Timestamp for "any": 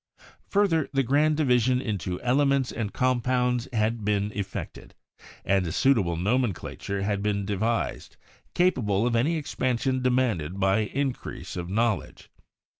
9.15-9.35